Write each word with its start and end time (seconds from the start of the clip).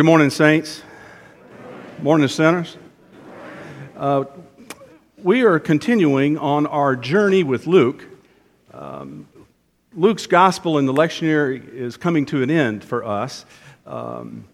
good 0.00 0.06
morning, 0.06 0.30
saints. 0.30 0.82
Good 1.96 2.02
Morning, 2.02 2.26
sinners. 2.26 2.78
Uh, 3.94 4.24
we 5.22 5.42
are 5.42 5.58
continuing 5.58 6.38
on 6.38 6.66
our 6.66 6.96
journey 6.96 7.44
with 7.44 7.66
Luke. 7.66 8.06
Um, 8.72 9.28
Luke's 9.92 10.26
gospel 10.26 10.78
in 10.78 10.86
the 10.86 10.94
lectionary 10.94 11.70
is 11.74 11.98
coming 11.98 12.24
to 12.24 12.42
an 12.42 12.50
end 12.50 12.82
for 12.82 13.04
us. 13.04 13.44
Um, 13.84 14.46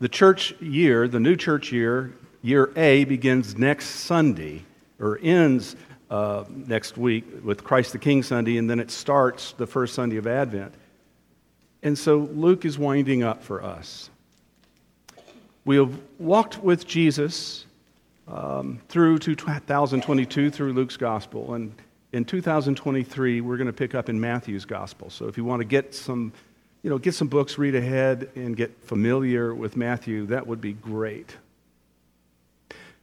the 0.00 0.08
church 0.08 0.58
year, 0.62 1.06
the 1.06 1.20
new 1.20 1.36
church 1.36 1.70
year, 1.70 2.14
year 2.40 2.72
A, 2.74 3.04
begins 3.04 3.58
next 3.58 3.90
Sunday, 3.90 4.64
or 4.98 5.20
ends 5.22 5.76
uh, 6.08 6.44
next 6.48 6.96
week 6.96 7.26
with 7.44 7.62
Christ 7.62 7.92
the 7.92 7.98
King 7.98 8.22
Sunday, 8.22 8.56
and 8.56 8.70
then 8.70 8.80
it 8.80 8.90
starts 8.90 9.52
the 9.52 9.66
first 9.66 9.92
Sunday 9.92 10.16
of 10.16 10.26
Advent. 10.26 10.72
And 11.82 11.98
so 11.98 12.20
Luke 12.20 12.64
is 12.64 12.78
winding 12.78 13.22
up 13.22 13.42
for 13.42 13.62
us. 13.62 14.08
We 15.64 15.76
have 15.76 15.98
walked 16.18 16.62
with 16.62 16.86
Jesus 16.86 17.64
um, 18.28 18.80
through 18.88 19.18
2022 19.18 20.50
through 20.50 20.72
Luke's 20.74 20.98
gospel. 20.98 21.54
And 21.54 21.74
in 22.12 22.24
2023, 22.24 23.40
we're 23.40 23.56
going 23.56 23.66
to 23.66 23.72
pick 23.72 23.94
up 23.94 24.08
in 24.08 24.20
Matthew's 24.20 24.66
gospel. 24.66 25.08
So 25.08 25.26
if 25.26 25.38
you 25.38 25.44
want 25.44 25.60
to 25.60 25.64
get 25.64 25.94
some, 25.94 26.32
you 26.82 26.90
know, 26.90 26.98
get 26.98 27.14
some 27.14 27.28
books, 27.28 27.56
read 27.56 27.74
ahead, 27.74 28.30
and 28.34 28.54
get 28.56 28.78
familiar 28.84 29.54
with 29.54 29.76
Matthew, 29.76 30.26
that 30.26 30.46
would 30.46 30.60
be 30.60 30.74
great. 30.74 31.36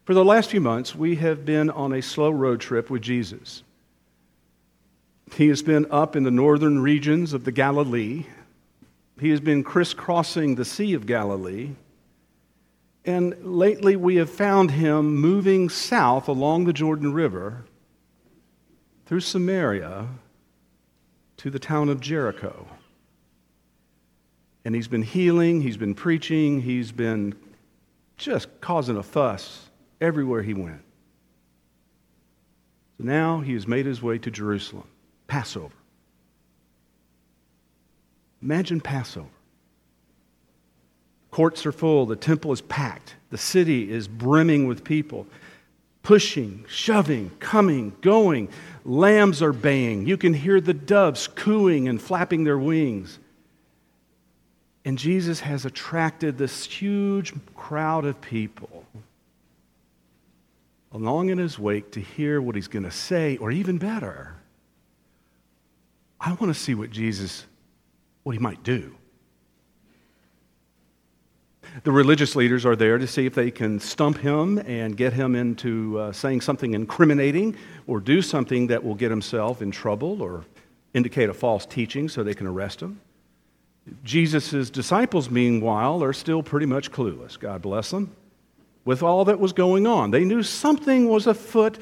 For 0.06 0.14
the 0.14 0.26
last 0.26 0.50
few 0.50 0.62
months, 0.62 0.96
we 0.96 1.16
have 1.16 1.46
been 1.46 1.70
on 1.70 1.94
a 1.94 2.02
slow 2.02 2.30
road 2.30 2.60
trip 2.62 2.90
with 2.90 3.02
Jesus. 3.02 3.64
He 5.36 5.48
has 5.48 5.64
been 5.64 5.88
up 5.90 6.16
in 6.16 6.24
the 6.24 6.32
northern 6.32 6.80
regions 6.80 7.34
of 7.34 7.44
the 7.44 7.52
Galilee. 7.52 8.26
He 9.20 9.30
has 9.30 9.40
been 9.40 9.64
crisscrossing 9.64 10.56
the 10.56 10.66
Sea 10.66 10.94
of 10.94 11.08
Galilee. 11.08 11.72
And 13.04 13.36
lately 13.44 13.96
we 13.96 14.18
have 14.18 14.30
found 14.30 14.72
him 14.72 15.16
moving 15.16 15.70
south 15.70 16.28
along 16.28 16.66
the 16.66 16.74
Jordan 16.74 17.14
River 17.14 17.66
through 19.06 19.22
Samaria 19.22 20.08
to 21.38 21.50
the 21.50 21.60
town 21.60 21.90
of 21.90 22.00
Jericho. 22.00 22.68
And 24.64 24.76
he's 24.76 24.88
been 24.88 25.02
healing, 25.02 25.62
he's 25.62 25.78
been 25.78 25.96
preaching, 25.96 26.62
he's 26.62 26.92
been 26.92 27.34
just 28.18 28.48
causing 28.62 28.98
a 28.98 29.04
fuss 29.04 29.70
everywhere 30.00 30.44
he 30.44 30.54
went. 30.54 30.84
So 32.98 33.06
now 33.06 33.40
he 33.40 33.54
has 33.54 33.68
made 33.68 33.88
his 33.88 34.04
way 34.04 34.20
to 34.20 34.30
Jerusalem, 34.30 34.88
Passover. 35.26 35.74
Imagine 38.44 38.80
Passover. 38.80 39.28
Courts 41.32 41.66
are 41.66 41.72
full, 41.72 42.06
the 42.06 42.16
temple 42.16 42.52
is 42.52 42.62
packed, 42.62 43.16
the 43.30 43.38
city 43.38 43.90
is 43.90 44.08
brimming 44.08 44.68
with 44.68 44.84
people, 44.84 45.26
pushing, 46.04 46.66
shoving, 46.68 47.32
coming, 47.40 47.96
going. 48.02 48.50
Lambs 48.84 49.42
are 49.42 49.54
baying. 49.54 50.06
You 50.06 50.18
can 50.18 50.34
hear 50.34 50.60
the 50.60 50.74
doves 50.74 51.28
cooing 51.28 51.88
and 51.88 52.02
flapping 52.02 52.44
their 52.44 52.58
wings. 52.58 53.20
And 54.84 54.98
Jesus 54.98 55.40
has 55.42 55.66
attracted 55.66 56.38
this 56.38 56.66
huge 56.66 57.34
crowd 57.56 58.04
of 58.06 58.20
people 58.20 58.86
along 60.92 61.30
in 61.30 61.38
his 61.38 61.58
wake 61.58 61.92
to 61.92 62.02
hear 62.02 62.42
what 62.42 62.56
he's 62.56 62.68
going 62.68 62.84
to 62.84 62.92
say, 62.92 63.38
or 63.38 63.52
even 63.52 63.78
better, 63.78 64.36
I 66.20 66.34
want 66.34 66.54
to 66.54 66.60
see 66.60 66.76
what 66.76 66.92
Jesus, 66.92 67.46
what 68.24 68.34
he 68.34 68.40
might 68.40 68.64
do. 68.64 68.96
The 71.84 71.92
religious 71.92 72.36
leaders 72.36 72.66
are 72.66 72.76
there 72.76 72.98
to 72.98 73.08
see 73.08 73.26
if 73.26 73.34
they 73.34 73.52
can 73.52 73.80
stump 73.80 74.18
him 74.18 74.58
and 74.60 74.98
get 74.98 75.14
him 75.14 75.36
into 75.36 76.00
uh, 76.00 76.12
saying 76.12 76.42
something 76.42 76.74
incriminating 76.74 77.56
or 77.88 78.00
do 78.00 78.22
something 78.22 78.68
that 78.68 78.84
will 78.84 78.96
get 78.96 79.10
himself 79.10 79.62
in 79.62 79.72
trouble 79.72 80.22
or 80.22 80.44
indicate 80.94 81.30
a 81.30 81.34
false 81.34 81.66
teaching 81.66 82.10
so 82.10 82.24
they 82.24 82.34
can 82.34 82.48
arrest 82.48 82.82
him. 82.82 83.00
Jesus' 84.04 84.70
disciples, 84.70 85.30
meanwhile, 85.30 86.04
are 86.04 86.14
still 86.14 86.44
pretty 86.44 86.66
much 86.66 86.92
clueless. 86.92 87.40
God 87.40 87.62
bless 87.62 87.92
them. 87.92 88.16
With 88.84 89.04
all 89.04 89.26
that 89.26 89.40
was 89.40 89.54
going 89.54 89.88
on, 89.88 90.12
they 90.12 90.24
knew 90.24 90.44
something 90.44 91.08
was 91.08 91.28
afoot. 91.28 91.78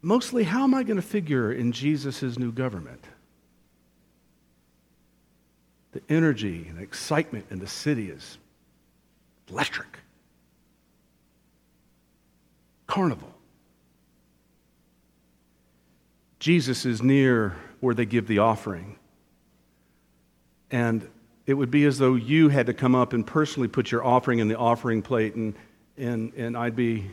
Mostly, 0.00 0.44
how 0.44 0.64
am 0.64 0.74
I 0.74 0.82
going 0.82 0.96
to 0.96 1.02
figure 1.02 1.52
in 1.52 1.72
Jesus' 1.72 2.38
new 2.38 2.52
government? 2.52 3.04
The 5.92 6.02
energy 6.08 6.66
and 6.68 6.80
excitement 6.80 7.46
in 7.50 7.58
the 7.58 7.66
city 7.66 8.10
is 8.10 8.38
electric. 9.48 9.98
Carnival. 12.86 13.32
Jesus 16.38 16.84
is 16.84 17.02
near 17.02 17.54
where 17.80 17.94
they 17.94 18.04
give 18.04 18.26
the 18.26 18.38
offering. 18.38 18.96
And 20.70 21.08
it 21.46 21.54
would 21.54 21.70
be 21.70 21.84
as 21.84 21.98
though 21.98 22.14
you 22.14 22.48
had 22.48 22.66
to 22.66 22.74
come 22.74 22.94
up 22.94 23.12
and 23.12 23.26
personally 23.26 23.68
put 23.68 23.90
your 23.90 24.04
offering 24.04 24.38
in 24.38 24.48
the 24.48 24.56
offering 24.56 25.02
plate, 25.02 25.34
and, 25.34 25.54
and, 25.98 26.32
and 26.34 26.56
I'd 26.56 26.76
be 26.76 27.10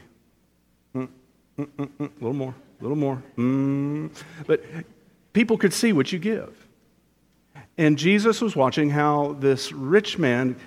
mm, 0.95 1.07
mm, 1.57 1.67
mm, 1.67 1.89
a 1.99 2.03
little 2.15 2.33
more, 2.33 2.55
a 2.79 2.83
little 2.83 2.97
more. 2.97 3.21
Mm. 3.37 4.11
But 4.47 4.63
people 5.33 5.57
could 5.57 5.73
see 5.73 5.93
what 5.93 6.11
you 6.11 6.19
give. 6.19 6.68
And 7.79 7.97
Jesus 7.97 8.41
was 8.41 8.57
watching 8.57 8.89
how 8.89 9.37
this 9.39 9.71
rich 9.71 10.17
man 10.17 10.57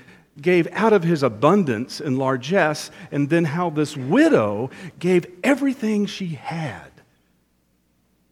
gave 0.40 0.66
out 0.72 0.94
of 0.94 1.02
his 1.02 1.22
abundance 1.22 2.00
and 2.00 2.18
largesse, 2.18 2.90
and 3.10 3.28
then 3.28 3.44
how 3.44 3.68
this 3.68 3.94
widow 3.94 4.70
gave 4.98 5.26
everything 5.44 6.06
she 6.06 6.28
had, 6.28 6.90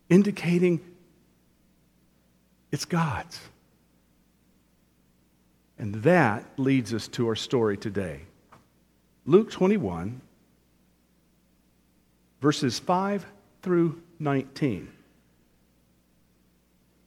indicating 0.08 0.80
it's 2.72 2.86
God's. 2.86 3.38
And 5.78 5.96
that 5.96 6.46
leads 6.56 6.94
us 6.94 7.06
to 7.08 7.28
our 7.28 7.36
story 7.36 7.76
today. 7.76 8.22
Luke 9.26 9.50
21, 9.50 10.22
verses 12.40 12.78
5 12.78 13.26
through 13.60 14.00
19. 14.18 14.90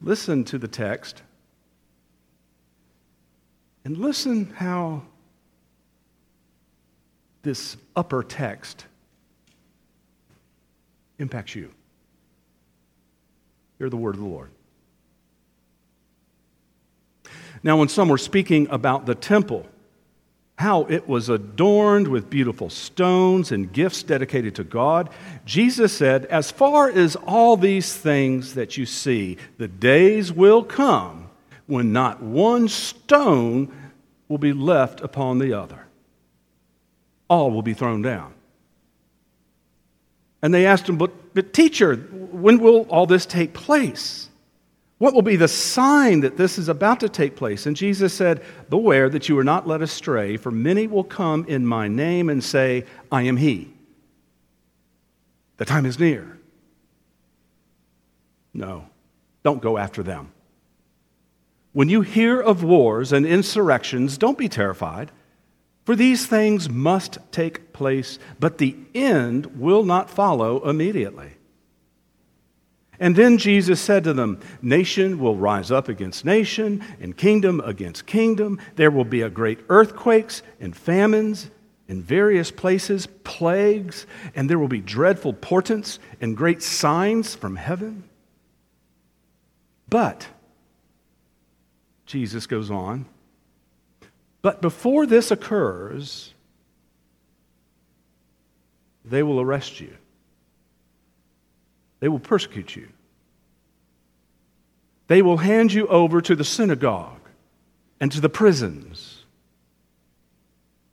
Listen 0.01 0.43
to 0.43 0.59
the 0.59 0.67
text 0.67 1.23
and 3.85 3.97
listen 3.97 4.53
how 4.55 5.03
this 7.41 7.75
upper 7.95 8.23
text 8.23 8.85
impacts 11.19 11.55
you. 11.55 11.69
Hear 13.77 13.89
the 13.89 13.97
word 13.97 14.15
of 14.15 14.21
the 14.21 14.27
Lord. 14.27 14.49
Now, 17.61 17.77
when 17.77 17.87
some 17.87 18.09
were 18.09 18.17
speaking 18.17 18.67
about 18.69 19.05
the 19.05 19.15
temple, 19.15 19.65
how 20.57 20.83
it 20.83 21.07
was 21.07 21.29
adorned 21.29 22.07
with 22.07 22.29
beautiful 22.29 22.69
stones 22.69 23.51
and 23.51 23.71
gifts 23.71 24.03
dedicated 24.03 24.55
to 24.55 24.63
God, 24.63 25.09
Jesus 25.45 25.91
said, 25.91 26.25
As 26.25 26.51
far 26.51 26.89
as 26.89 27.15
all 27.15 27.57
these 27.57 27.95
things 27.95 28.53
that 28.53 28.77
you 28.77 28.85
see, 28.85 29.37
the 29.57 29.67
days 29.67 30.31
will 30.31 30.63
come 30.63 31.22
when 31.67 31.93
not 31.93 32.21
one 32.21 32.67
stone 32.67 33.71
will 34.27 34.37
be 34.37 34.53
left 34.53 35.01
upon 35.01 35.39
the 35.39 35.53
other. 35.53 35.87
All 37.29 37.51
will 37.51 37.61
be 37.61 37.73
thrown 37.73 38.01
down. 38.01 38.33
And 40.41 40.53
they 40.53 40.65
asked 40.65 40.89
him, 40.89 40.97
but, 40.97 41.33
but 41.33 41.53
teacher, 41.53 41.95
when 41.95 42.59
will 42.59 42.81
all 42.89 43.05
this 43.05 43.25
take 43.25 43.53
place? 43.53 44.29
What 44.97 45.13
will 45.13 45.21
be 45.21 45.35
the 45.35 45.47
sign 45.47 46.21
that 46.21 46.37
this 46.37 46.57
is 46.57 46.69
about 46.69 46.99
to 47.01 47.09
take 47.09 47.35
place? 47.35 47.65
And 47.65 47.75
Jesus 47.75 48.13
said, 48.13 48.43
Beware 48.69 49.09
that 49.09 49.27
you 49.27 49.37
are 49.37 49.43
not 49.43 49.67
led 49.67 49.81
astray, 49.81 50.37
for 50.37 50.51
many 50.51 50.87
will 50.87 51.03
come 51.03 51.45
in 51.45 51.65
my 51.65 51.87
name 51.87 52.29
and 52.29 52.43
say, 52.43 52.85
I 53.11 53.23
am 53.23 53.37
he. 53.37 53.73
The 55.57 55.65
time 55.65 55.85
is 55.85 55.99
near. 55.99 56.39
No, 58.53 58.85
don't 59.43 59.61
go 59.61 59.77
after 59.77 60.03
them. 60.03 60.31
When 61.73 61.89
you 61.89 62.01
hear 62.01 62.39
of 62.39 62.63
wars 62.63 63.11
and 63.11 63.25
insurrections, 63.25 64.17
don't 64.17 64.37
be 64.37 64.47
terrified, 64.47 65.11
for 65.85 65.95
these 65.95 66.25
things 66.25 66.69
must 66.69 67.17
take 67.31 67.73
place, 67.73 68.19
but 68.39 68.59
the 68.59 68.77
end 68.95 69.59
will 69.59 69.83
not 69.83 70.09
follow 70.09 70.67
immediately. 70.69 71.31
And 72.99 73.15
then 73.15 73.37
Jesus 73.37 73.81
said 73.81 74.03
to 74.05 74.13
them, 74.13 74.39
Nation 74.61 75.19
will 75.19 75.35
rise 75.35 75.71
up 75.71 75.89
against 75.89 76.23
nation, 76.23 76.83
and 77.01 77.17
kingdom 77.17 77.59
against 77.65 78.05
kingdom. 78.05 78.61
There 78.75 78.91
will 78.91 79.03
be 79.03 79.21
a 79.21 79.29
great 79.29 79.59
earthquakes 79.67 80.43
and 80.59 80.77
famines 80.77 81.49
in 81.87 82.01
various 82.01 82.51
places, 82.51 83.07
plagues, 83.23 84.05
and 84.35 84.49
there 84.49 84.59
will 84.59 84.67
be 84.67 84.79
dreadful 84.79 85.33
portents 85.33 85.99
and 86.21 86.37
great 86.37 86.61
signs 86.61 87.35
from 87.35 87.55
heaven. 87.55 88.03
But 89.89 90.27
Jesus 92.13 92.45
goes 92.45 92.69
on. 92.69 93.07
But 94.43 94.61
before 94.61 95.07
this 95.07 95.31
occurs, 95.31 96.31
they 99.03 99.23
will 99.23 99.41
arrest 99.41 99.79
you. 99.79 99.97
They 102.01 102.09
will 102.09 102.19
persecute 102.19 102.75
you. 102.75 102.87
They 105.07 105.23
will 105.23 105.37
hand 105.37 105.73
you 105.73 105.87
over 105.87 106.21
to 106.21 106.35
the 106.35 106.43
synagogue 106.43 107.19
and 107.99 108.11
to 108.11 108.21
the 108.21 108.29
prisons. 108.29 109.23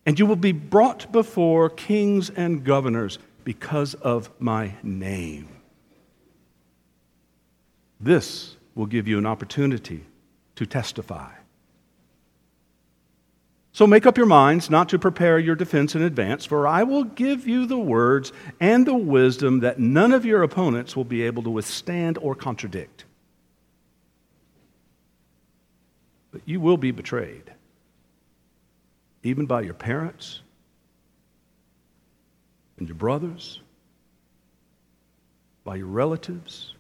And 0.07 0.19
you 0.19 0.25
will 0.25 0.37
be 0.37 0.53
brought 0.53 1.13
before 1.13 1.69
kings 1.69 2.31
and 2.31 2.65
governors 2.65 3.19
because 3.45 3.93
of 3.93 4.31
my 4.39 4.73
name. 4.83 5.51
This 8.01 8.57
will 8.75 8.87
give 8.87 9.07
you 9.07 9.19
an 9.19 9.27
opportunity 9.27 10.07
to 10.61 10.67
testify. 10.67 11.33
So 13.73 13.87
make 13.87 14.05
up 14.05 14.19
your 14.19 14.27
minds 14.27 14.69
not 14.69 14.91
to 14.91 14.99
prepare 14.99 15.39
your 15.39 15.55
defense 15.55 15.95
in 15.95 16.03
advance, 16.03 16.45
for 16.45 16.67
I 16.67 16.83
will 16.83 17.05
give 17.05 17.49
you 17.49 17.65
the 17.65 17.79
words 17.79 18.31
and 18.61 18.87
the 18.87 18.95
wisdom 18.95 19.61
that 19.61 19.79
none 19.79 20.13
of 20.13 20.27
your 20.27 20.43
opponents 20.43 20.95
will 20.95 21.05
be 21.05 21.23
able 21.23 21.43
to 21.45 21.51
withstand 21.51 22.19
or 22.19 22.35
contradict. 22.35 23.07
But 26.31 26.43
you 26.45 26.61
will 26.61 26.77
be 26.77 26.91
betrayed, 26.91 27.51
even 29.23 29.47
by 29.47 29.63
your 29.63 29.73
parents 29.73 30.43
and 32.77 32.87
your 32.87 32.97
brothers, 32.97 33.63
by 35.65 35.77
your 35.77 35.87
relatives 35.87 36.75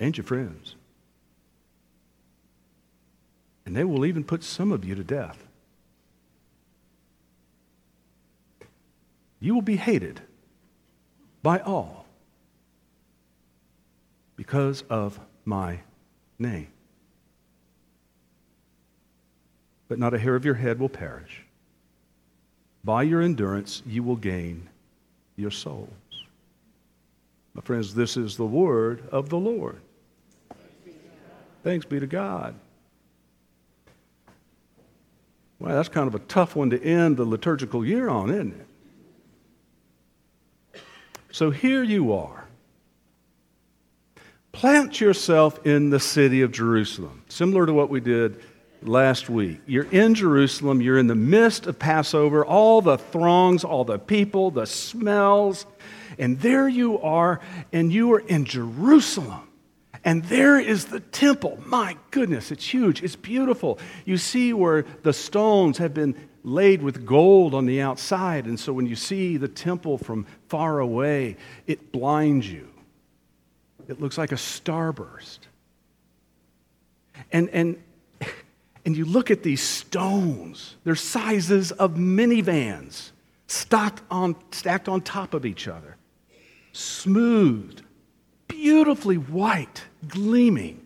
and 0.00 0.16
your 0.16 0.24
friends. 0.24 0.74
And 3.66 3.74
they 3.74 3.84
will 3.84 4.04
even 4.04 4.24
put 4.24 4.42
some 4.42 4.72
of 4.72 4.84
you 4.84 4.94
to 4.94 5.04
death. 5.04 5.46
You 9.40 9.54
will 9.54 9.62
be 9.62 9.76
hated 9.76 10.20
by 11.42 11.58
all 11.58 12.06
because 14.36 14.82
of 14.88 15.20
my 15.44 15.80
name. 16.38 16.68
But 19.88 19.98
not 19.98 20.14
a 20.14 20.18
hair 20.18 20.34
of 20.34 20.44
your 20.44 20.54
head 20.54 20.78
will 20.78 20.88
perish. 20.88 21.44
By 22.82 23.02
your 23.02 23.20
endurance, 23.20 23.82
you 23.86 24.02
will 24.02 24.16
gain 24.16 24.68
your 25.36 25.50
souls. 25.50 25.90
My 27.54 27.62
friends, 27.62 27.94
this 27.94 28.16
is 28.16 28.36
the 28.36 28.46
word 28.46 29.08
of 29.12 29.28
the 29.28 29.38
Lord. 29.38 29.80
Thanks 31.62 31.86
be 31.86 32.00
to 32.00 32.06
God. 32.06 32.54
Well, 35.58 35.74
that's 35.74 35.88
kind 35.88 36.06
of 36.08 36.14
a 36.14 36.20
tough 36.20 36.56
one 36.56 36.70
to 36.70 36.82
end 36.82 37.16
the 37.16 37.24
liturgical 37.24 37.84
year 37.84 38.08
on, 38.08 38.30
isn't 38.30 38.54
it? 38.54 38.66
So 41.30 41.50
here 41.50 41.82
you 41.82 42.12
are. 42.12 42.44
Plant 44.52 45.00
yourself 45.00 45.66
in 45.66 45.90
the 45.90 45.98
city 45.98 46.42
of 46.42 46.52
Jerusalem, 46.52 47.24
similar 47.28 47.66
to 47.66 47.72
what 47.72 47.90
we 47.90 47.98
did 48.00 48.40
last 48.82 49.28
week. 49.28 49.60
You're 49.66 49.90
in 49.90 50.14
Jerusalem, 50.14 50.80
you're 50.80 50.98
in 50.98 51.08
the 51.08 51.16
midst 51.16 51.66
of 51.66 51.78
Passover, 51.78 52.44
all 52.44 52.80
the 52.80 52.98
throngs, 52.98 53.64
all 53.64 53.84
the 53.84 53.98
people, 53.98 54.52
the 54.52 54.66
smells, 54.66 55.66
and 56.18 56.38
there 56.40 56.68
you 56.68 57.00
are, 57.00 57.40
and 57.72 57.92
you 57.92 58.12
are 58.12 58.20
in 58.20 58.44
Jerusalem. 58.44 59.48
And 60.04 60.24
there 60.24 60.58
is 60.58 60.86
the 60.86 61.00
temple. 61.00 61.58
My 61.64 61.96
goodness, 62.10 62.50
it's 62.50 62.66
huge. 62.66 63.02
It's 63.02 63.16
beautiful. 63.16 63.78
You 64.04 64.18
see 64.18 64.52
where 64.52 64.84
the 65.02 65.12
stones 65.12 65.78
have 65.78 65.94
been 65.94 66.14
laid 66.42 66.82
with 66.82 67.06
gold 67.06 67.54
on 67.54 67.64
the 67.64 67.80
outside. 67.80 68.44
And 68.44 68.60
so 68.60 68.72
when 68.72 68.86
you 68.86 68.96
see 68.96 69.38
the 69.38 69.48
temple 69.48 69.96
from 69.96 70.26
far 70.48 70.78
away, 70.78 71.36
it 71.66 71.90
blinds 71.90 72.50
you. 72.50 72.68
It 73.88 74.00
looks 74.00 74.18
like 74.18 74.32
a 74.32 74.36
starburst. 74.36 75.38
And, 77.32 77.48
and, 77.50 77.82
and 78.84 78.96
you 78.96 79.06
look 79.06 79.30
at 79.30 79.42
these 79.42 79.62
stones, 79.62 80.76
they're 80.84 80.94
sizes 80.94 81.72
of 81.72 81.94
minivans 81.94 83.10
stacked 83.46 84.02
on, 84.10 84.36
stacked 84.50 84.88
on 84.88 85.00
top 85.00 85.32
of 85.34 85.46
each 85.46 85.68
other, 85.68 85.96
smooth, 86.72 87.80
beautifully 88.48 89.16
white, 89.16 89.84
gleaming 90.08 90.84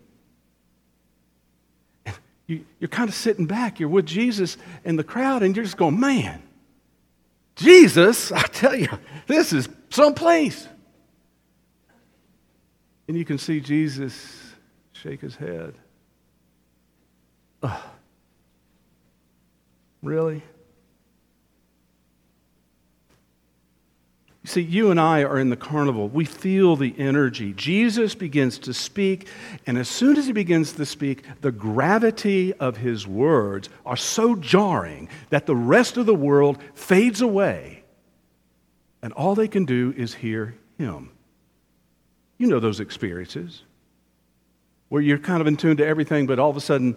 you, 2.49 2.65
are 2.81 2.87
kind 2.87 3.07
of 3.07 3.15
sitting 3.15 3.45
back. 3.45 3.79
You're 3.79 3.89
with 3.89 4.07
Jesus 4.07 4.57
in 4.83 4.95
the 4.95 5.03
crowd, 5.03 5.43
and 5.43 5.55
you're 5.55 5.63
just 5.63 5.77
going, 5.77 5.99
man, 5.99 6.41
Jesus, 7.55 8.31
I 8.31 8.41
tell 8.41 8.75
you, 8.75 8.87
this 9.27 9.53
is 9.53 9.69
someplace. 9.89 10.67
And 13.07 13.15
you 13.15 13.23
can 13.23 13.37
see 13.37 13.59
Jesus 13.59 14.53
shake 14.93 15.21
his 15.21 15.35
head. 15.35 15.75
Ugh. 17.61 17.83
Really? 20.01 20.41
See, 24.49 24.61
you 24.61 24.89
and 24.89 24.99
I 24.99 25.23
are 25.25 25.37
in 25.37 25.51
the 25.51 25.55
carnival. 25.55 26.09
We 26.09 26.25
feel 26.25 26.75
the 26.75 26.95
energy. 26.97 27.53
Jesus 27.53 28.15
begins 28.15 28.57
to 28.57 28.73
speak, 28.73 29.27
and 29.67 29.77
as 29.77 29.87
soon 29.87 30.17
as 30.17 30.25
he 30.25 30.33
begins 30.33 30.73
to 30.73 30.87
speak, 30.87 31.23
the 31.41 31.51
gravity 31.51 32.55
of 32.55 32.77
his 32.77 33.05
words 33.05 33.69
are 33.85 33.95
so 33.95 34.33
jarring 34.33 35.07
that 35.29 35.45
the 35.45 35.55
rest 35.55 35.97
of 35.97 36.07
the 36.07 36.15
world 36.15 36.57
fades 36.73 37.21
away, 37.21 37.83
and 39.03 39.13
all 39.13 39.35
they 39.35 39.47
can 39.47 39.65
do 39.65 39.93
is 39.95 40.15
hear 40.15 40.55
him. 40.79 41.11
You 42.39 42.47
know 42.47 42.59
those 42.59 42.79
experiences 42.79 43.61
where 44.87 45.03
you're 45.03 45.19
kind 45.19 45.41
of 45.41 45.47
in 45.47 45.57
tune 45.57 45.77
to 45.77 45.85
everything, 45.85 46.25
but 46.25 46.39
all 46.39 46.49
of 46.49 46.57
a 46.57 46.61
sudden 46.61 46.95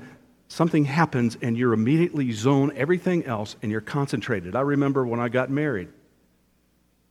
something 0.48 0.86
happens 0.86 1.36
and 1.42 1.54
you're 1.58 1.74
immediately 1.74 2.32
zone 2.32 2.72
everything 2.76 3.26
else 3.26 3.56
and 3.60 3.70
you're 3.70 3.82
concentrated. 3.82 4.56
I 4.56 4.62
remember 4.62 5.06
when 5.06 5.20
I 5.20 5.28
got 5.28 5.50
married 5.50 5.90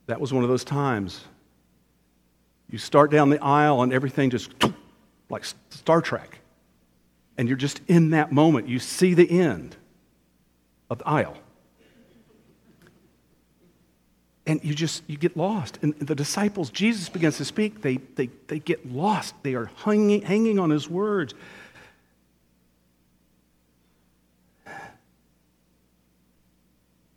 that 0.06 0.20
was 0.20 0.32
one 0.32 0.42
of 0.42 0.50
those 0.50 0.64
times. 0.64 1.20
You 2.70 2.78
start 2.78 3.10
down 3.10 3.30
the 3.30 3.42
aisle 3.42 3.82
and 3.82 3.92
everything 3.92 4.30
just 4.30 4.50
like 5.28 5.44
Star 5.70 6.00
Trek. 6.00 6.38
And 7.36 7.48
you're 7.48 7.56
just 7.56 7.80
in 7.86 8.10
that 8.10 8.32
moment. 8.32 8.68
You 8.68 8.78
see 8.78 9.14
the 9.14 9.30
end 9.40 9.76
of 10.90 10.98
the 10.98 11.08
aisle. 11.08 11.36
And 14.46 14.62
you 14.64 14.74
just 14.74 15.02
you 15.06 15.16
get 15.16 15.36
lost. 15.36 15.78
And 15.82 15.94
the 15.98 16.14
disciples, 16.14 16.70
Jesus 16.70 17.08
begins 17.08 17.36
to 17.36 17.44
speak, 17.44 17.80
they, 17.80 17.98
they, 18.16 18.28
they 18.48 18.58
get 18.58 18.90
lost. 18.90 19.34
They 19.42 19.54
are 19.54 19.70
hanging, 19.84 20.22
hanging 20.22 20.58
on 20.58 20.70
his 20.70 20.88
words. 20.88 21.34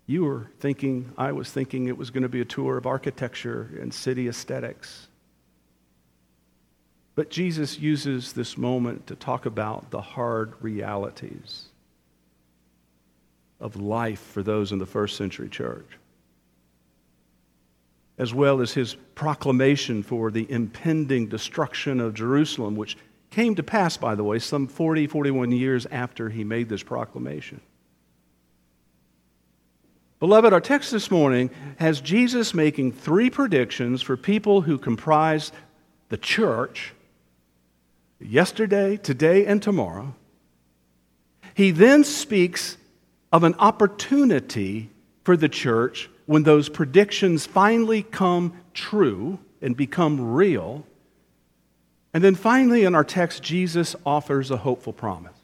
You 0.07 0.23
were 0.23 0.47
thinking, 0.59 1.11
I 1.17 1.31
was 1.31 1.51
thinking 1.51 1.87
it 1.87 1.97
was 1.97 2.11
going 2.11 2.23
to 2.23 2.29
be 2.29 2.41
a 2.41 2.45
tour 2.45 2.77
of 2.77 2.85
architecture 2.85 3.71
and 3.79 3.93
city 3.93 4.27
aesthetics. 4.27 5.07
But 7.15 7.29
Jesus 7.29 7.79
uses 7.79 8.33
this 8.33 8.57
moment 8.57 9.07
to 9.07 9.15
talk 9.15 9.45
about 9.45 9.89
the 9.89 10.01
hard 10.01 10.53
realities 10.61 11.65
of 13.59 13.77
life 13.77 14.19
for 14.19 14.43
those 14.43 14.71
in 14.71 14.79
the 14.79 14.85
first 14.85 15.15
century 15.15 15.49
church, 15.49 15.87
as 18.17 18.33
well 18.33 18.61
as 18.61 18.73
his 18.73 18.95
proclamation 19.15 20.03
for 20.03 20.29
the 20.29 20.49
impending 20.51 21.27
destruction 21.27 22.01
of 22.01 22.13
Jerusalem, 22.13 22.75
which 22.75 22.97
came 23.31 23.55
to 23.55 23.63
pass, 23.63 23.97
by 23.97 24.13
the 24.13 24.23
way, 24.23 24.37
some 24.37 24.67
40, 24.67 25.07
41 25.07 25.51
years 25.51 25.85
after 25.87 26.29
he 26.29 26.43
made 26.43 26.69
this 26.69 26.83
proclamation. 26.83 27.61
Beloved, 30.25 30.53
our 30.53 30.59
text 30.59 30.89
this 30.89 31.11
morning 31.11 31.51
has 31.77 32.01
Jesus 32.01 32.55
making 32.55 32.93
three 32.93 33.29
predictions 33.29 34.01
for 34.01 34.17
people 34.17 34.61
who 34.61 34.79
comprise 34.79 35.51
the 36.09 36.17
church 36.17 36.95
yesterday, 38.19 38.97
today, 38.97 39.45
and 39.45 39.61
tomorrow. 39.61 40.15
He 41.53 41.69
then 41.69 42.03
speaks 42.03 42.75
of 43.31 43.43
an 43.43 43.53
opportunity 43.59 44.89
for 45.23 45.37
the 45.37 45.47
church 45.47 46.09
when 46.25 46.41
those 46.41 46.69
predictions 46.69 47.45
finally 47.45 48.01
come 48.01 48.59
true 48.73 49.37
and 49.61 49.77
become 49.77 50.33
real. 50.33 50.87
And 52.15 52.23
then 52.23 52.33
finally, 52.33 52.83
in 52.83 52.95
our 52.95 53.03
text, 53.03 53.43
Jesus 53.43 53.95
offers 54.03 54.49
a 54.49 54.57
hopeful 54.57 54.91
promise. 54.91 55.37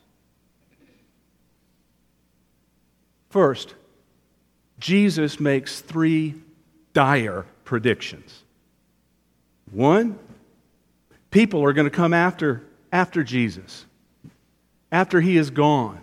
First, 3.29 3.75
Jesus 4.81 5.39
makes 5.39 5.79
three 5.79 6.35
dire 6.93 7.45
predictions. 7.63 8.43
One, 9.71 10.19
people 11.29 11.63
are 11.63 11.71
going 11.71 11.89
to 11.89 11.95
come 11.95 12.13
after, 12.13 12.63
after 12.91 13.23
Jesus, 13.23 13.85
after 14.91 15.21
he 15.21 15.37
is 15.37 15.51
gone. 15.51 16.01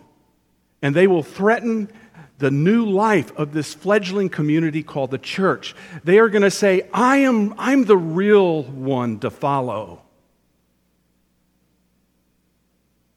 And 0.81 0.95
they 0.95 1.09
will 1.09 1.25
threaten 1.25 1.91
the 2.39 2.53
new 2.53 2.87
life 2.87 3.37
of 3.37 3.53
this 3.53 3.75
fledgling 3.75 4.29
community 4.29 4.85
called 4.85 5.11
the 5.11 5.19
church. 5.19 5.75
They 6.05 6.21
are 6.21 6.29
going 6.29 6.43
to 6.43 6.51
say, 6.51 6.89
I 6.95 7.19
am, 7.19 7.55
I'm 7.59 7.85
the 7.85 7.97
real 7.97 8.63
one 8.63 9.19
to 9.21 9.31
follow. 9.31 10.03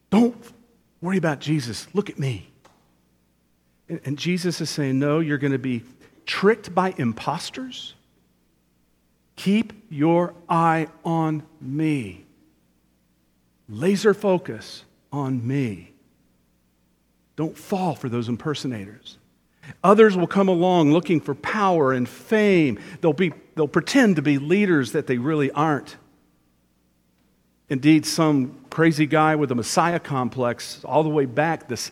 Don't 0.09 0.35
worry 1.01 1.17
about 1.17 1.39
Jesus. 1.39 1.87
Look 1.93 2.09
at 2.09 2.17
me. 2.17 2.50
And, 4.05 4.17
Jesus 4.17 4.61
is 4.61 4.69
saying, 4.69 4.97
No, 4.99 5.19
you're 5.19 5.37
going 5.37 5.51
to 5.51 5.59
be 5.59 5.83
tricked 6.25 6.73
by 6.73 6.93
imposters. 6.97 7.93
Keep 9.35 9.73
your 9.89 10.33
eye 10.47 10.87
on 11.03 11.43
me. 11.59 12.25
Laser 13.67 14.13
focus 14.13 14.85
on 15.11 15.45
me. 15.45 15.91
Don't 17.35 17.57
fall 17.57 17.95
for 17.95 18.07
those 18.07 18.29
impersonators. 18.29 19.17
Others 19.83 20.15
will 20.15 20.27
come 20.27 20.47
along 20.47 20.91
looking 20.91 21.19
for 21.19 21.35
power 21.35 21.91
and 21.91 22.07
fame. 22.07 22.79
They'll, 23.01 23.13
be, 23.13 23.33
they'll 23.55 23.67
pretend 23.67 24.15
to 24.17 24.21
be 24.21 24.37
leaders 24.37 24.93
that 24.93 25.07
they 25.07 25.17
really 25.17 25.51
aren't. 25.51 25.97
Indeed, 27.69 28.05
some 28.05 28.57
crazy 28.69 29.05
guy 29.05 29.35
with 29.35 29.51
a 29.51 29.55
Messiah 29.55 29.99
complex, 29.99 30.83
all 30.83 31.03
the 31.03 31.09
way 31.09 31.25
back 31.25 31.67
this, 31.67 31.91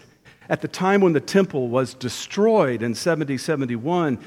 at 0.50 0.62
the 0.62 0.68
time 0.68 1.02
when 1.02 1.14
the 1.14 1.20
temple 1.20 1.70
was 1.70 1.94
destroyed 1.94 2.82
in 2.82 2.96
70 2.96 3.38
71, 3.38 4.20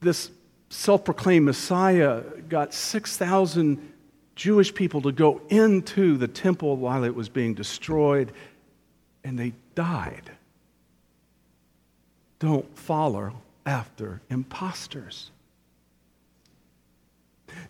this 0.00 0.30
self 0.68 1.04
proclaimed 1.04 1.46
Messiah 1.46 2.22
got 2.48 2.74
6,000 2.74 3.92
Jewish 4.34 4.74
people 4.74 5.00
to 5.02 5.12
go 5.12 5.40
into 5.48 6.18
the 6.18 6.28
temple 6.28 6.76
while 6.76 7.04
it 7.04 7.14
was 7.14 7.30
being 7.30 7.54
destroyed, 7.54 8.32
and 9.24 9.38
they 9.38 9.54
died. 9.74 10.30
Don't 12.38 12.76
follow 12.76 13.32
after 13.64 14.20
imposters. 14.28 15.30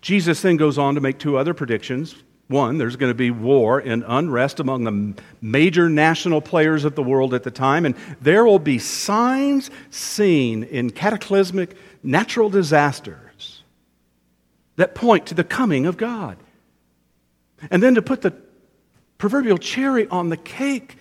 Jesus 0.00 0.42
then 0.42 0.56
goes 0.56 0.78
on 0.78 0.96
to 0.96 1.00
make 1.00 1.18
two 1.18 1.38
other 1.38 1.54
predictions. 1.54 2.16
One, 2.48 2.78
there's 2.78 2.94
going 2.96 3.10
to 3.10 3.14
be 3.14 3.32
war 3.32 3.80
and 3.80 4.04
unrest 4.06 4.60
among 4.60 4.84
the 4.84 5.22
major 5.40 5.88
national 5.88 6.40
players 6.40 6.84
of 6.84 6.94
the 6.94 7.02
world 7.02 7.34
at 7.34 7.42
the 7.42 7.50
time, 7.50 7.84
and 7.84 7.96
there 8.20 8.44
will 8.44 8.60
be 8.60 8.78
signs 8.78 9.70
seen 9.90 10.62
in 10.62 10.90
cataclysmic 10.90 11.76
natural 12.04 12.48
disasters 12.48 13.62
that 14.76 14.94
point 14.94 15.26
to 15.26 15.34
the 15.34 15.42
coming 15.42 15.86
of 15.86 15.96
God. 15.96 16.36
And 17.70 17.82
then 17.82 17.96
to 17.96 18.02
put 18.02 18.22
the 18.22 18.32
proverbial 19.18 19.58
cherry 19.58 20.06
on 20.06 20.28
the 20.28 20.36
cake, 20.36 20.96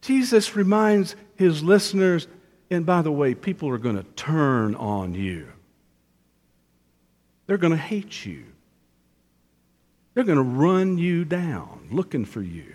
Jesus 0.00 0.56
reminds 0.56 1.16
his 1.36 1.62
listeners, 1.62 2.28
and 2.70 2.86
by 2.86 3.02
the 3.02 3.12
way, 3.12 3.34
people 3.34 3.68
are 3.68 3.78
going 3.78 3.96
to 3.96 4.06
turn 4.16 4.74
on 4.74 5.14
you. 5.14 5.48
They're 7.46 7.58
going 7.58 7.72
to 7.72 7.76
hate 7.76 8.24
you. 8.24 8.44
They're 10.14 10.24
going 10.24 10.36
to 10.36 10.42
run 10.42 10.98
you 10.98 11.24
down 11.24 11.88
looking 11.90 12.24
for 12.24 12.42
you 12.42 12.74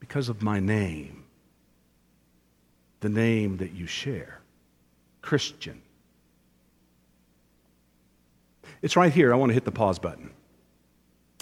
because 0.00 0.28
of 0.28 0.42
my 0.42 0.60
name, 0.60 1.24
the 3.00 3.08
name 3.08 3.58
that 3.58 3.72
you 3.72 3.86
share 3.86 4.40
Christian. 5.22 5.82
It's 8.82 8.96
right 8.96 9.12
here. 9.12 9.32
I 9.32 9.36
want 9.36 9.50
to 9.50 9.54
hit 9.54 9.64
the 9.64 9.72
pause 9.72 9.98
button. 9.98 10.30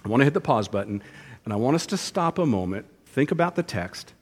I 0.04 0.08
want 0.08 0.20
to 0.20 0.24
hit 0.24 0.34
the 0.34 0.40
pause 0.40 0.68
button, 0.68 1.02
and 1.44 1.52
I 1.52 1.56
want 1.56 1.74
us 1.74 1.86
to 1.86 1.96
stop 1.96 2.38
a 2.38 2.46
moment, 2.46 2.86
think 3.06 3.30
about 3.30 3.54
the 3.54 3.62
text. 3.62 4.12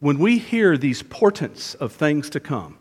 When 0.00 0.18
we 0.18 0.38
hear 0.38 0.76
these 0.76 1.02
portents 1.02 1.74
of 1.74 1.92
things 1.92 2.30
to 2.30 2.40
come, 2.40 2.78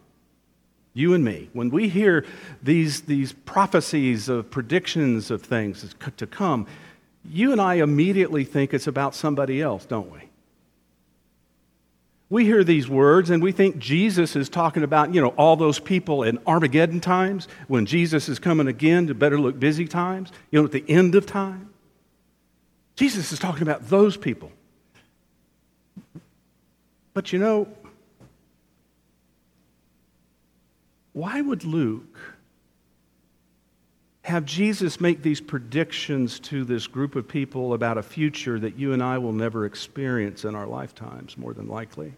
you 0.95 1.13
and 1.13 1.23
me, 1.25 1.49
when 1.51 1.69
we 1.69 1.89
hear 1.89 2.25
these, 2.63 3.01
these 3.01 3.33
prophecies 3.33 4.29
of 4.29 4.49
predictions 4.49 5.29
of 5.29 5.41
things 5.41 5.93
to 6.15 6.25
come, 6.25 6.65
you 7.29 7.51
and 7.51 7.59
I 7.59 7.75
immediately 7.75 8.45
think 8.45 8.73
it's 8.73 8.87
about 8.87 9.13
somebody 9.13 9.61
else, 9.61 9.85
don't 9.85 10.09
we? 10.09 10.19
We 12.29 12.45
hear 12.45 12.63
these 12.63 12.87
words 12.87 13.29
and 13.29 13.43
we 13.43 13.51
think 13.51 13.77
Jesus 13.77 14.37
is 14.37 14.47
talking 14.47 14.83
about, 14.83 15.13
you 15.13 15.19
know, 15.19 15.29
all 15.29 15.57
those 15.57 15.79
people 15.79 16.23
in 16.23 16.39
Armageddon 16.47 17.01
times 17.01 17.49
when 17.67 17.85
Jesus 17.85 18.29
is 18.29 18.39
coming 18.39 18.67
again 18.67 19.07
to 19.07 19.13
better 19.13 19.37
look 19.37 19.59
busy 19.59 19.87
times, 19.87 20.31
you 20.49 20.59
know, 20.59 20.65
at 20.65 20.71
the 20.71 20.85
end 20.87 21.13
of 21.15 21.25
time. 21.25 21.73
Jesus 22.95 23.33
is 23.33 23.39
talking 23.39 23.63
about 23.63 23.89
those 23.89 24.15
people. 24.15 24.49
But 27.13 27.33
you 27.33 27.39
know, 27.39 27.67
why 31.15 31.39
would 31.39 31.63
Luke 31.63 32.35
have 34.23 34.43
Jesus 34.43 34.99
make 34.99 35.21
these 35.21 35.39
predictions 35.39 36.41
to 36.41 36.65
this 36.65 36.87
group 36.87 37.15
of 37.15 37.25
people 37.25 37.73
about 37.73 37.97
a 37.97 38.03
future 38.03 38.59
that 38.59 38.77
you 38.77 38.91
and 38.91 39.01
I 39.01 39.17
will 39.17 39.31
never 39.31 39.65
experience 39.65 40.43
in 40.43 40.55
our 40.55 40.67
lifetimes, 40.67 41.37
more 41.37 41.53
than 41.53 41.69
likely? 41.69 42.11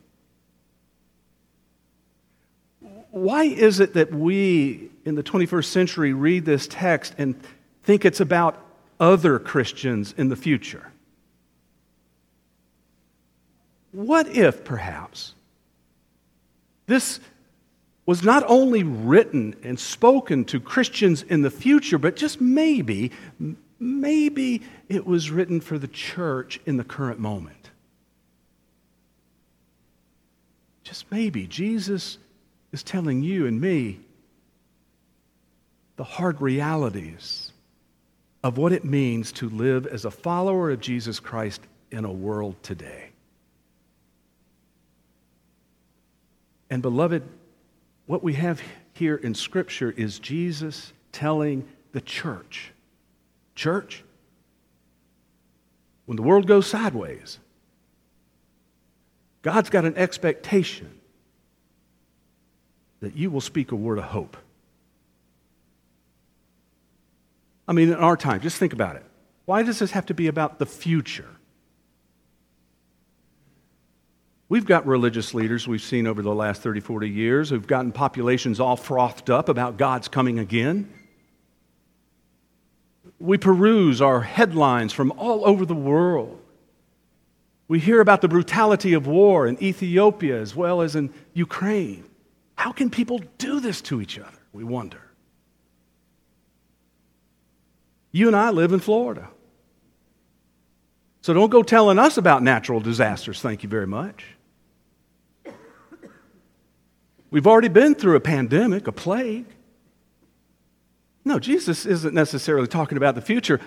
Why 3.11 3.43
is 3.43 3.79
it 3.79 3.93
that 3.93 4.11
we 4.11 4.89
in 5.05 5.13
the 5.13 5.23
21st 5.23 5.65
century 5.65 6.13
read 6.13 6.43
this 6.43 6.67
text 6.67 7.13
and 7.19 7.39
think 7.83 8.03
it's 8.03 8.19
about 8.19 8.59
other 8.99 9.37
Christians 9.37 10.15
in 10.17 10.29
the 10.29 10.35
future? 10.35 10.91
What 13.91 14.27
if, 14.27 14.63
perhaps, 14.63 15.35
this 16.87 17.19
was 18.07 18.23
not 18.23 18.43
only 18.47 18.83
written 18.83 19.53
and 19.61 19.77
spoken 19.77 20.45
to 20.45 20.61
Christians 20.61 21.23
in 21.23 21.41
the 21.41 21.51
future, 21.51 21.97
but 21.97 22.15
just 22.15 22.39
maybe, 22.39 23.11
maybe 23.79 24.63
it 24.87 25.05
was 25.05 25.29
written 25.29 25.59
for 25.59 25.77
the 25.77 25.89
church 25.89 26.59
in 26.65 26.77
the 26.77 26.85
current 26.85 27.19
moment. 27.19 27.69
Just 30.85 31.11
maybe 31.11 31.47
Jesus 31.47 32.17
is 32.71 32.81
telling 32.81 33.21
you 33.21 33.45
and 33.45 33.59
me 33.59 33.99
the 35.97 36.05
hard 36.05 36.39
realities 36.39 37.51
of 38.41 38.57
what 38.57 38.71
it 38.71 38.85
means 38.85 39.33
to 39.33 39.49
live 39.49 39.85
as 39.85 40.05
a 40.05 40.11
follower 40.11 40.71
of 40.71 40.79
Jesus 40.79 41.19
Christ 41.19 41.59
in 41.91 42.05
a 42.05 42.11
world 42.11 42.55
today. 42.63 43.09
And, 46.69 46.81
beloved, 46.81 47.23
what 48.07 48.23
we 48.23 48.33
have 48.33 48.61
here 48.93 49.15
in 49.15 49.35
Scripture 49.35 49.91
is 49.91 50.17
Jesus 50.17 50.91
telling 51.11 51.67
the 51.91 52.01
church, 52.01 52.71
church, 53.53 54.03
when 56.05 56.15
the 56.15 56.23
world 56.23 56.47
goes 56.47 56.65
sideways, 56.65 57.37
God's 59.41 59.69
got 59.69 59.85
an 59.85 59.95
expectation 59.95 60.89
that 63.01 63.15
you 63.15 63.29
will 63.29 63.41
speak 63.41 63.71
a 63.71 63.75
word 63.75 63.97
of 63.97 64.05
hope. 64.05 64.37
I 67.67 67.73
mean, 67.73 67.89
in 67.89 67.95
our 67.95 68.17
time, 68.17 68.39
just 68.41 68.57
think 68.57 68.73
about 68.73 68.95
it. 68.95 69.03
Why 69.45 69.63
does 69.63 69.79
this 69.79 69.91
have 69.91 70.05
to 70.07 70.13
be 70.13 70.27
about 70.27 70.59
the 70.59 70.65
future? 70.65 71.36
We've 74.49 74.65
got 74.65 74.87
religious 74.87 75.33
leaders 75.33 75.67
we've 75.67 75.81
seen 75.81 76.07
over 76.07 76.21
the 76.21 76.33
last 76.33 76.61
30, 76.61 76.79
40 76.79 77.09
years 77.09 77.49
who've 77.49 77.67
gotten 77.67 77.91
populations 77.91 78.59
all 78.59 78.77
frothed 78.77 79.29
up 79.29 79.49
about 79.49 79.77
God's 79.77 80.07
coming 80.07 80.39
again. 80.39 80.91
We 83.19 83.37
peruse 83.37 84.01
our 84.01 84.21
headlines 84.21 84.93
from 84.93 85.11
all 85.17 85.45
over 85.45 85.65
the 85.65 85.75
world. 85.75 86.39
We 87.67 87.79
hear 87.79 87.99
about 87.99 88.21
the 88.21 88.29
brutality 88.29 88.93
of 88.93 89.05
war 89.05 89.47
in 89.47 89.61
Ethiopia 89.61 90.39
as 90.39 90.55
well 90.55 90.81
as 90.81 90.95
in 90.95 91.13
Ukraine. 91.33 92.05
How 92.55 92.71
can 92.71 92.89
people 92.89 93.19
do 93.37 93.59
this 93.59 93.81
to 93.83 94.01
each 94.01 94.17
other? 94.17 94.39
We 94.53 94.63
wonder. 94.63 95.01
You 98.13 98.27
and 98.27 98.35
I 98.35 98.51
live 98.51 98.71
in 98.71 98.79
Florida. 98.79 99.27
So 101.21 101.33
don't 101.33 101.49
go 101.49 101.61
telling 101.61 101.99
us 101.99 102.17
about 102.17 102.41
natural 102.41 102.79
disasters, 102.79 103.41
thank 103.41 103.61
you 103.63 103.67
very 103.67 103.85
much. 103.85 104.36
We've 107.29 107.47
already 107.47 107.67
been 107.67 107.95
through 107.95 108.15
a 108.15 108.21
pandemic, 108.21 108.87
a 108.87 108.91
plague. 108.91 109.45
No, 111.25 111.39
Jesus 111.39 111.85
isn't 111.85 112.13
necessarily 112.13 112.67
talking 112.67 112.97
about 112.97 113.15
the 113.15 113.21
future. 113.21 113.59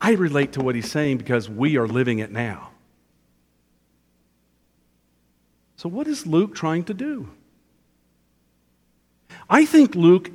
I 0.00 0.12
relate 0.12 0.52
to 0.52 0.60
what 0.60 0.76
he's 0.76 0.90
saying 0.90 1.18
because 1.18 1.48
we 1.48 1.76
are 1.76 1.88
living 1.88 2.20
it 2.20 2.30
now. 2.30 2.70
So, 5.76 5.88
what 5.88 6.06
is 6.06 6.26
Luke 6.26 6.54
trying 6.54 6.84
to 6.84 6.94
do? 6.94 7.28
I 9.50 9.64
think 9.64 9.94
Luke 9.94 10.30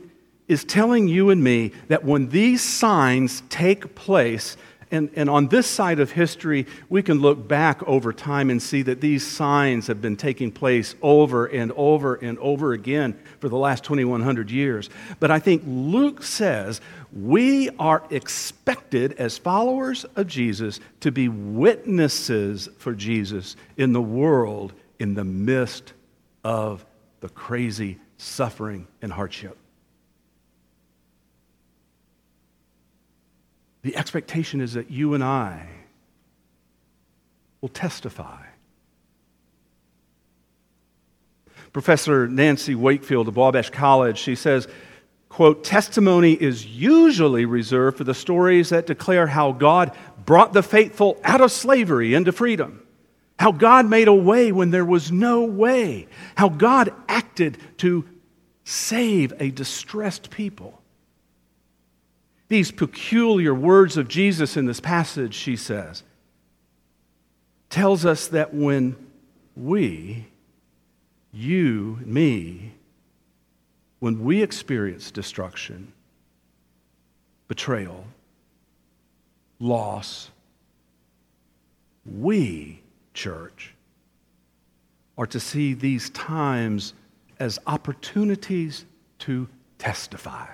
is 0.47 0.63
telling 0.63 1.07
you 1.07 1.29
and 1.29 1.43
me 1.43 1.71
that 1.87 2.03
when 2.03 2.29
these 2.29 2.61
signs 2.61 3.43
take 3.49 3.95
place 3.95 4.57
And, 4.93 5.09
and 5.15 5.27
on 5.27 5.47
this 5.47 5.65
side 5.65 5.99
of 5.99 6.11
history, 6.11 6.67
we 6.87 7.01
can 7.01 7.19
look 7.19 7.47
back 7.47 7.81
over 7.87 8.13
time 8.13 8.51
and 8.51 8.61
see 8.61 8.83
that 8.83 9.01
these 9.01 9.25
signs 9.25 9.87
have 9.87 10.03
been 10.03 10.15
taking 10.15 10.51
place 10.51 10.93
over 11.01 11.47
and 11.47 11.71
over 11.75 12.13
and 12.13 12.37
over 12.37 12.73
again 12.73 13.17
for 13.39 13.49
the 13.49 13.57
last 13.57 13.83
2,100 13.85 14.51
years. 14.51 14.91
But 15.19 15.31
I 15.31 15.39
think 15.39 15.63
Luke 15.65 16.21
says 16.21 16.79
we 17.11 17.71
are 17.79 18.03
expected 18.11 19.13
as 19.13 19.35
followers 19.39 20.05
of 20.15 20.27
Jesus 20.27 20.79
to 20.99 21.11
be 21.11 21.27
witnesses 21.27 22.69
for 22.77 22.93
Jesus 22.93 23.55
in 23.75 23.93
the 23.93 24.01
world 24.01 24.73
in 24.99 25.15
the 25.15 25.23
midst 25.23 25.93
of 26.43 26.85
the 27.19 27.29
crazy 27.29 27.97
suffering 28.17 28.87
and 29.01 29.11
hardship. 29.11 29.57
The 33.83 33.95
expectation 33.95 34.61
is 34.61 34.73
that 34.73 34.89
you 34.89 35.13
and 35.13 35.23
I 35.23 35.67
will 37.61 37.69
testify. 37.69 38.41
Professor 41.73 42.27
Nancy 42.27 42.75
Wakefield 42.75 43.27
of 43.27 43.35
Wabash 43.35 43.71
College, 43.71 44.17
she 44.17 44.35
says, 44.35 44.67
quote, 45.27 45.63
testimony 45.63 46.33
is 46.33 46.65
usually 46.65 47.45
reserved 47.45 47.97
for 47.97 48.03
the 48.03 48.13
stories 48.13 48.69
that 48.69 48.85
declare 48.85 49.27
how 49.27 49.51
God 49.51 49.91
brought 50.25 50.53
the 50.53 50.63
faithful 50.63 51.19
out 51.23 51.41
of 51.41 51.51
slavery 51.51 52.13
into 52.13 52.31
freedom, 52.31 52.85
how 53.39 53.51
God 53.51 53.89
made 53.89 54.07
a 54.07 54.13
way 54.13 54.51
when 54.51 54.69
there 54.69 54.85
was 54.85 55.11
no 55.11 55.43
way, 55.43 56.07
how 56.35 56.49
God 56.49 56.93
acted 57.09 57.57
to 57.79 58.05
save 58.63 59.33
a 59.39 59.49
distressed 59.49 60.29
people. 60.29 60.82
These 62.53 62.71
peculiar 62.71 63.51
words 63.51 63.97
of 63.97 64.07
Jesus 64.07 64.57
in 64.57 64.67
this 64.67 64.79
passage, 64.79 65.33
she 65.33 65.55
says, 65.55 66.03
tells 67.71 68.05
us 68.05 68.27
that 68.27 68.53
when 68.53 68.95
we, 69.55 70.27
you, 71.31 71.97
me, 72.05 72.73
when 73.97 74.23
we 74.23 74.43
experience 74.43 75.09
destruction, 75.09 75.93
betrayal, 77.47 78.05
loss, 79.57 80.29
we, 82.05 82.83
church, 83.15 83.73
are 85.17 85.25
to 85.25 85.39
see 85.39 85.73
these 85.73 86.11
times 86.11 86.93
as 87.39 87.57
opportunities 87.65 88.85
to 89.17 89.49
testify. 89.79 90.45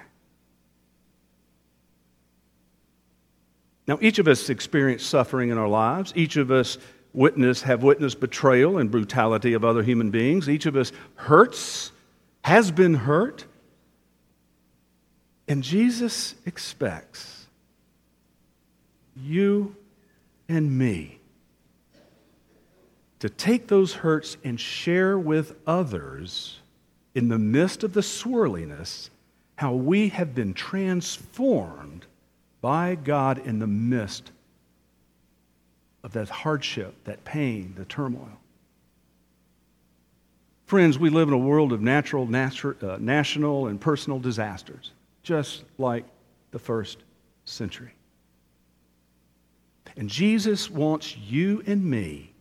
Now, 3.89 3.97
each 4.01 4.19
of 4.19 4.27
us 4.27 4.51
experience 4.51 5.03
suffering 5.03 5.49
in 5.49 5.57
our 5.57 5.67
lives. 5.67 6.13
Each 6.15 6.37
of 6.37 6.51
us 6.51 6.77
witness, 7.11 7.63
have 7.63 7.81
witnessed 7.81 8.19
betrayal 8.19 8.77
and 8.77 8.91
brutality 8.91 9.53
of 9.53 9.65
other 9.65 9.81
human 9.81 10.11
beings. 10.11 10.47
Each 10.47 10.67
of 10.67 10.75
us 10.75 10.91
hurts, 11.15 11.91
has 12.43 12.69
been 12.69 12.93
hurt. 12.93 13.45
And 15.47 15.63
Jesus 15.63 16.35
expects 16.45 17.47
you 19.15 19.75
and 20.47 20.77
me 20.77 21.19
to 23.17 23.27
take 23.27 23.69
those 23.69 23.91
hurts 23.91 24.37
and 24.43 24.59
share 24.59 25.17
with 25.17 25.55
others 25.65 26.59
in 27.15 27.27
the 27.27 27.39
midst 27.39 27.83
of 27.83 27.93
the 27.93 28.03
swirliness 28.03 29.09
how 29.55 29.73
we 29.73 30.09
have 30.09 30.35
been 30.35 30.53
transformed 30.53 32.05
by 32.61 32.95
God 32.95 33.39
in 33.45 33.59
the 33.59 33.67
midst 33.67 34.31
of 36.03 36.13
that 36.13 36.29
hardship, 36.29 36.95
that 37.05 37.23
pain, 37.25 37.73
the 37.77 37.85
turmoil. 37.85 38.39
Friends, 40.65 40.99
we 40.99 41.09
live 41.09 41.27
in 41.27 41.33
a 41.33 41.37
world 41.37 41.73
of 41.73 41.81
natural, 41.81 42.27
natu- 42.27 42.81
uh, 42.83 42.97
national, 42.99 43.67
and 43.67 43.81
personal 43.81 44.19
disasters, 44.19 44.91
just 45.23 45.63
like 45.77 46.05
the 46.51 46.59
first 46.59 46.99
century. 47.45 47.91
And 49.97 50.09
Jesus 50.09 50.69
wants 50.69 51.17
you 51.17 51.63
and 51.65 51.83
me, 51.83 52.31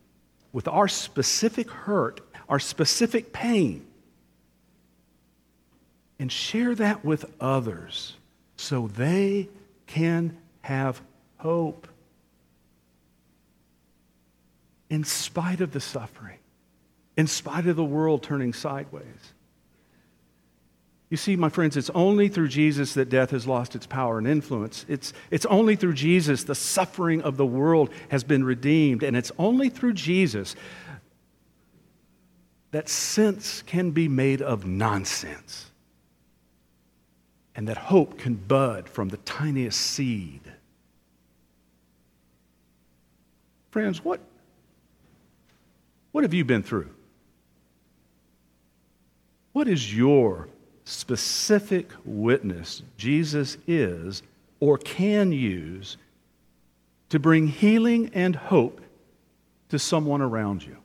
with 0.53 0.67
our 0.67 0.87
specific 0.87 1.69
hurt, 1.69 2.21
our 2.47 2.59
specific 2.59 3.33
pain, 3.33 3.85
and 6.19 6.31
share 6.31 6.75
that 6.75 7.03
with 7.03 7.25
others 7.39 8.15
so 8.57 8.87
they 8.87 9.47
can 9.89 10.37
have 10.61 11.01
hope 11.37 11.87
in 14.89 15.03
spite 15.03 15.61
of 15.61 15.71
the 15.71 15.79
suffering, 15.79 16.37
in 17.17 17.27
spite 17.27 17.67
of 17.67 17.75
the 17.75 17.83
world 17.83 18.23
turning 18.23 18.53
sideways. 18.53 19.33
You 21.09 21.17
see, 21.17 21.35
my 21.35 21.49
friends, 21.49 21.75
it's 21.75 21.89
only 21.91 22.27
through 22.27 22.49
Jesus 22.49 22.93
that 22.93 23.09
death 23.09 23.31
has 23.31 23.47
lost 23.47 23.75
its 23.75 23.87
power 23.87 24.19
and 24.19 24.27
influence. 24.27 24.85
It's, 24.87 25.11
it's 25.31 25.45
only 25.47 25.75
through 25.75 25.93
Jesus 25.93 26.43
the 26.43 26.53
suffering 26.53 27.23
of 27.23 27.35
the 27.35 27.45
world 27.45 27.89
has 28.09 28.23
been 28.23 28.43
redeemed. 28.43 29.01
And 29.01 29.17
it's 29.17 29.31
only 29.39 29.69
through 29.69 29.93
Jesus 29.93 30.55
that 32.69 32.87
sense 32.87 33.63
can 33.63 33.89
be 33.89 34.07
made 34.07 34.43
of 34.43 34.67
nonsense 34.67 35.68
and 37.59 37.67
that 37.67 37.75
hope 37.75 38.17
can 38.17 38.35
bud 38.35 38.87
from 38.87 39.09
the 39.09 39.17
tiniest 39.17 39.81
seed. 39.81 40.39
Friends, 43.69 44.01
what, 44.01 44.21
what 46.13 46.23
have 46.23 46.33
you 46.33 46.45
been 46.45 46.63
through? 46.63 46.89
What 49.51 49.67
is 49.67 49.93
your 49.93 50.47
specific 50.85 51.91
witness 52.05 52.81
Jesus 52.95 53.57
is 53.67 54.23
or 54.61 54.77
can 54.77 55.33
use 55.33 55.97
to 57.09 57.19
bring 57.19 57.45
healing 57.45 58.09
and 58.13 58.37
hope 58.37 58.79
to 59.67 59.77
someone 59.77 60.21
around 60.21 60.65
you? 60.65 60.77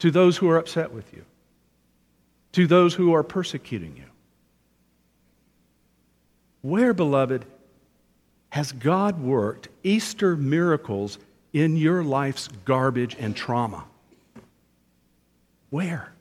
To 0.00 0.10
those 0.10 0.36
who 0.36 0.50
are 0.50 0.58
upset 0.58 0.92
with 0.92 1.10
you? 1.14 1.24
To 2.52 2.66
those 2.66 2.92
who 2.92 3.14
are 3.14 3.22
persecuting 3.22 3.96
you? 3.96 4.04
Where, 6.66 6.92
beloved, 6.92 7.44
has 8.48 8.72
God 8.72 9.20
worked 9.20 9.68
Easter 9.84 10.34
miracles 10.34 11.16
in 11.52 11.76
your 11.76 12.02
life's 12.02 12.48
garbage 12.64 13.14
and 13.20 13.36
trauma? 13.36 13.84
Where? 15.70 16.12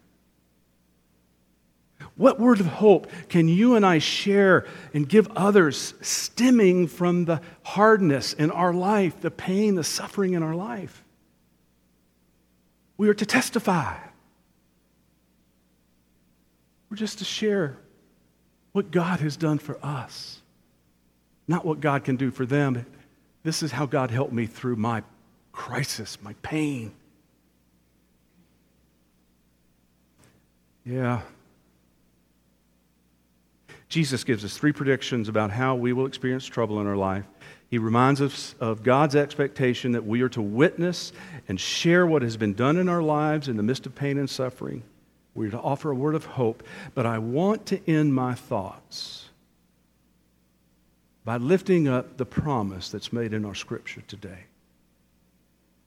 What 2.16 2.40
word 2.40 2.60
of 2.60 2.68
hope 2.68 3.08
can 3.28 3.48
you 3.48 3.74
and 3.74 3.84
I 3.84 3.98
share 3.98 4.68
and 4.94 5.10
give 5.10 5.28
others 5.36 5.96
stemming 6.02 6.90
from 6.90 7.26
the 7.26 7.42
hardness 7.64 8.34
in 8.34 8.52
our 8.52 8.72
life, 8.72 9.20
the 9.22 9.32
pain, 9.32 9.74
the 9.74 9.84
suffering 9.84 10.34
in 10.36 10.44
our 10.44 10.54
life? 10.54 11.04
We 12.98 13.10
are 13.10 13.16
to 13.16 13.26
testify. 13.26 13.98
We're 16.92 16.98
just 16.98 17.18
to 17.18 17.26
share 17.26 17.80
what 18.76 18.92
God 18.92 19.22
has 19.22 19.38
done 19.38 19.58
for 19.58 19.78
us, 19.82 20.42
not 21.48 21.64
what 21.64 21.80
God 21.80 22.04
can 22.04 22.18
do 22.18 22.30
for 22.30 22.46
them. 22.46 22.86
This 23.42 23.64
is 23.64 23.72
how 23.72 23.86
God 23.86 24.12
helped 24.12 24.34
me 24.34 24.48
through 24.48 24.76
my 24.76 25.02
crisis, 25.54 26.18
my 26.22 26.34
pain. 26.42 26.92
Yeah. 30.84 31.22
Jesus 33.88 34.26
gives 34.26 34.44
us 34.44 34.58
three 34.58 34.74
predictions 34.74 35.30
about 35.30 35.52
how 35.52 35.76
we 35.76 35.94
will 35.94 36.06
experience 36.06 36.46
trouble 36.46 36.82
in 36.82 36.86
our 36.86 36.98
life. 36.98 37.24
He 37.70 37.78
reminds 37.78 38.22
us 38.22 38.56
of 38.60 38.84
God's 38.84 39.16
expectation 39.16 39.94
that 39.94 40.06
we 40.06 40.22
are 40.22 40.28
to 40.28 40.42
witness 40.42 41.14
and 41.48 41.58
share 41.58 42.06
what 42.06 42.24
has 42.24 42.36
been 42.36 42.54
done 42.54 42.76
in 42.76 42.90
our 42.90 43.02
lives 43.02 43.48
in 43.48 43.56
the 43.56 43.64
midst 43.64 43.86
of 43.86 43.96
pain 43.96 44.18
and 44.18 44.30
suffering. 44.30 44.84
We're 45.36 45.52
to 45.52 45.60
offer 45.60 45.92
a 45.92 45.96
word 45.96 46.16
of 46.16 46.26
hope. 46.26 46.64
But 46.96 47.06
I 47.06 47.20
want 47.20 47.66
to 47.68 47.92
end 47.92 48.16
my 48.16 48.34
thoughts 48.34 49.30
by 51.26 51.38
lifting 51.38 51.88
up 51.88 52.18
the 52.18 52.26
promise 52.26 52.90
that's 52.90 53.12
made 53.12 53.34
in 53.34 53.46
our 53.46 53.56
scripture 53.56 54.02
today. 54.08 54.46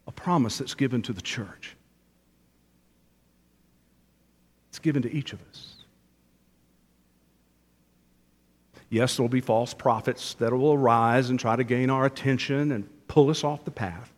A 0.07 0.13
promise 0.13 0.59
that's 0.59 0.75
given 0.75 1.01
to 1.03 1.13
the 1.13 1.23
church. 1.23 1.77
It's 4.69 4.79
given 4.79 5.03
to 5.03 5.13
each 5.13 5.33
of 5.33 5.41
us. 5.51 5.75
Yes, 8.91 9.17
there 9.17 9.25
will 9.25 9.29
be 9.29 9.41
false 9.41 9.75
prophets 9.75 10.35
that 10.35 10.53
will 10.53 10.73
arise 10.73 11.31
and 11.31 11.39
try 11.39 11.57
to 11.57 11.65
gain 11.65 11.91
our 11.91 12.07
attention 12.07 12.73
and 12.73 12.89
pull 13.07 13.31
us 13.31 13.45
off 13.45 13.65
the 13.65 13.71
path. 13.71 14.13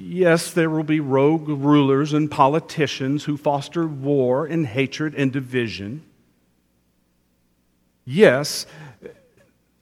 Yes, 0.00 0.52
there 0.52 0.70
will 0.70 0.84
be 0.84 1.00
rogue 1.00 1.48
rulers 1.48 2.12
and 2.12 2.30
politicians 2.30 3.24
who 3.24 3.36
foster 3.36 3.84
war 3.84 4.46
and 4.46 4.64
hatred 4.64 5.12
and 5.16 5.32
division. 5.32 6.04
Yes, 8.04 8.64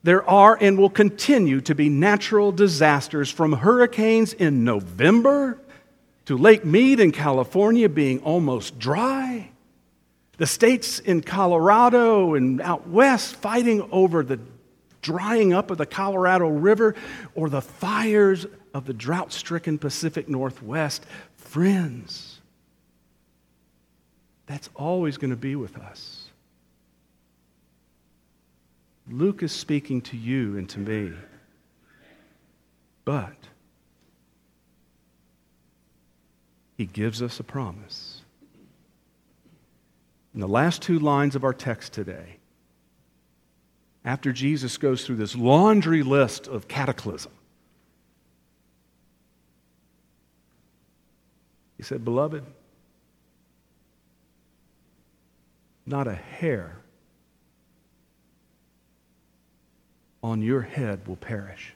there 0.03 0.27
are 0.29 0.57
and 0.59 0.79
will 0.79 0.89
continue 0.89 1.61
to 1.61 1.75
be 1.75 1.91
natural 1.91 2.51
disasters 2.51 3.31
from 3.31 3.53
hurricanes 3.53 4.33
in 4.33 4.65
November 4.65 5.59
to 6.25 6.39
Lake 6.39 6.65
Mead 6.65 6.99
in 6.99 7.13
California 7.13 7.87
being 7.87 8.21
almost 8.21 8.79
dry, 8.79 9.51
the 10.39 10.47
states 10.47 10.99
in 10.99 11.21
Colorado 11.21 12.35
and 12.35 12.63
out 12.63 12.89
west 12.89 13.37
fighting 13.37 13.87
over 13.93 14.23
the 14.23 14.41
drying 15.03 15.53
up 15.53 15.71
of 15.71 15.77
the 15.77 15.87
Colorado 15.87 16.49
River 16.49 16.95
or 17.35 17.51
the 17.51 17.61
fires 17.61 18.47
of 18.77 18.85
the 18.85 18.93
drought 18.93 19.33
stricken 19.33 19.79
Pacific 19.79 20.29
Northwest. 20.29 21.07
Friends, 21.37 22.41
that's 24.45 24.69
always 24.75 25.17
going 25.17 25.31
to 25.31 25.37
be 25.37 25.57
with 25.57 25.79
us. 25.79 26.29
Luke 29.11 29.43
is 29.43 29.51
speaking 29.51 30.03
to 30.03 30.17
you 30.17 30.59
and 30.59 30.69
to 30.69 30.79
me. 30.79 31.13
But 33.07 33.35
he 36.77 36.85
gives 36.85 37.23
us 37.23 37.41
a 37.41 37.45
promise. 37.45 38.21
In 40.35 40.41
the 40.41 40.49
last 40.49 40.83
two 40.83 40.99
lines 40.99 41.35
of 41.35 41.45
our 41.45 41.55
text 41.55 41.95
today, 41.95 42.37
after 44.05 44.33
Jesus 44.33 44.77
goes 44.77 45.07
through 45.07 45.17
this 45.17 45.35
laundry 45.35 46.03
list 46.03 46.47
of 46.47 46.69
cataclysm, 46.69 47.33
said, 51.87 52.05
Beloved, 52.05 52.43
not 55.87 56.09
a 56.09 56.15
hair 56.15 56.79
on 60.21 60.43
your 60.43 60.63
head 60.63 61.07
will 61.07 61.17
perish. 61.17 61.75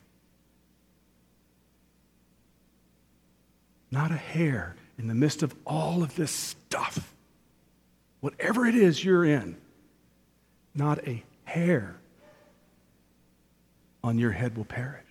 Not 3.92 4.10
a 4.10 4.16
hair 4.16 4.74
in 4.98 5.06
the 5.06 5.14
midst 5.14 5.44
of 5.44 5.54
all 5.64 6.02
of 6.02 6.16
this 6.16 6.32
stuff, 6.32 7.14
whatever 8.20 8.66
it 8.66 8.74
is 8.74 9.04
you're 9.04 9.24
in, 9.24 9.56
not 10.74 11.06
a 11.06 11.22
hair 11.44 11.94
on 14.02 14.18
your 14.18 14.32
head 14.32 14.56
will 14.56 14.64
perish. 14.64 15.09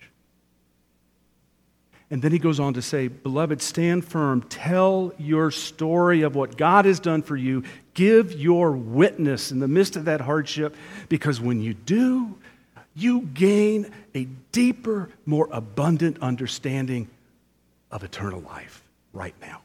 And 2.10 2.20
then 2.20 2.32
he 2.32 2.40
goes 2.40 2.58
on 2.58 2.74
to 2.74 2.82
say, 2.82 3.06
Beloved, 3.06 3.62
stand 3.62 4.04
firm. 4.04 4.42
Tell 4.42 5.12
your 5.16 5.52
story 5.52 6.22
of 6.22 6.34
what 6.34 6.56
God 6.56 6.84
has 6.84 6.98
done 6.98 7.22
for 7.22 7.36
you. 7.36 7.62
Give 7.94 8.32
your 8.32 8.72
witness 8.72 9.52
in 9.52 9.60
the 9.60 9.68
midst 9.68 9.94
of 9.94 10.06
that 10.06 10.20
hardship, 10.20 10.74
because 11.08 11.40
when 11.40 11.60
you 11.60 11.74
do, 11.74 12.36
you 12.94 13.22
gain 13.22 13.92
a 14.14 14.24
deeper, 14.50 15.10
more 15.24 15.48
abundant 15.52 16.18
understanding 16.20 17.08
of 17.92 18.02
eternal 18.02 18.40
life 18.40 18.82
right 19.12 19.34
now. 19.40 19.60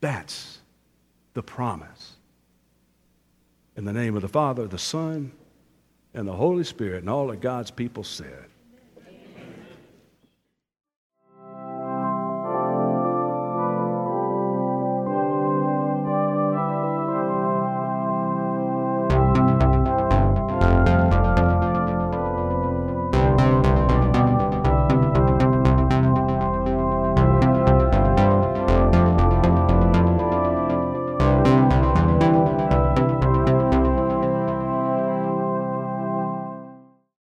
That's 0.00 0.58
the 1.34 1.42
promise. 1.42 2.12
In 3.76 3.84
the 3.84 3.92
name 3.92 4.16
of 4.16 4.22
the 4.22 4.28
Father, 4.28 4.66
the 4.66 4.78
Son, 4.78 5.32
and 6.14 6.26
the 6.26 6.32
Holy 6.32 6.64
Spirit, 6.64 7.00
and 7.00 7.10
all 7.10 7.30
of 7.30 7.40
God's 7.40 7.70
people 7.70 8.04
said, 8.04 8.46